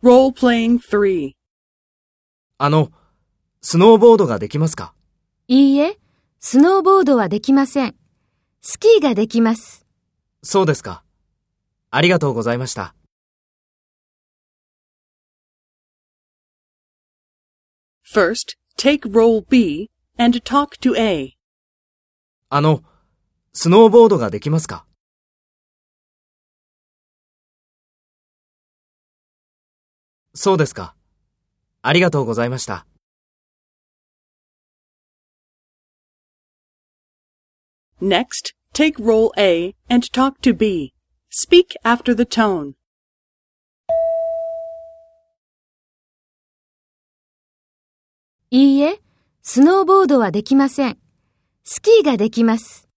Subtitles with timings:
[0.00, 1.32] Role-playing 3.
[2.58, 2.92] あの、
[3.60, 4.94] スノーボードができますか？
[5.48, 5.98] いいえ、
[6.38, 7.96] スノーボードはできません。
[8.60, 9.84] スキーができます。
[10.44, 11.02] そうですか。
[11.90, 12.94] ありがとうございました。
[18.14, 21.36] First, take role B and talk to A.
[22.50, 22.84] あの、
[23.52, 24.84] スノーボードができますか？
[30.40, 30.94] そうですか。
[31.82, 32.86] ありがとうございました。
[38.00, 40.92] Next, take role A and talk to B.
[41.28, 42.74] Speak after the tone.
[48.50, 49.00] いいえ、
[49.42, 50.98] スノーボードはできません。
[51.64, 52.87] スキーができます。